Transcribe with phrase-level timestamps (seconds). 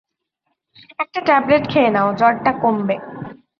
[0.99, 2.95] একটা ট্যাবলেট খেয়ে নাও, জ্বরটা কমবে।